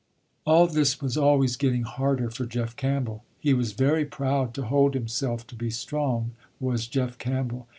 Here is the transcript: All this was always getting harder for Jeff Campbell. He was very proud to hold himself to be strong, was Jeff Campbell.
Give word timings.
All 0.47 0.65
this 0.65 0.99
was 0.99 1.15
always 1.15 1.55
getting 1.55 1.83
harder 1.83 2.31
for 2.31 2.47
Jeff 2.47 2.75
Campbell. 2.75 3.23
He 3.39 3.53
was 3.53 3.73
very 3.73 4.03
proud 4.03 4.51
to 4.55 4.63
hold 4.65 4.95
himself 4.95 5.45
to 5.45 5.55
be 5.55 5.69
strong, 5.69 6.31
was 6.59 6.87
Jeff 6.87 7.19
Campbell. 7.19 7.67